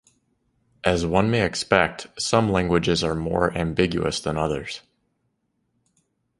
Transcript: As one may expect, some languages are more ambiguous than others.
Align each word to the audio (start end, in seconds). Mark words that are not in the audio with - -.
As 0.83 1.05
one 1.05 1.29
may 1.29 1.45
expect, 1.45 2.07
some 2.17 2.51
languages 2.51 3.03
are 3.03 3.13
more 3.13 3.55
ambiguous 3.55 4.19
than 4.19 4.35
others. 4.35 4.81